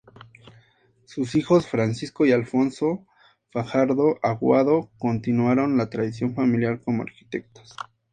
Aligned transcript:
Sus 1.05 1.35
hijos 1.35 1.67
Francisco 1.67 2.25
y 2.25 2.31
Alfonso 2.31 3.05
Fajardo 3.51 4.17
Aguado 4.23 4.89
continuaron 4.97 5.77
la 5.77 5.91
tradición 5.91 6.33
familiar 6.33 6.81
como 6.81 7.03
arquitectos. 7.03 7.75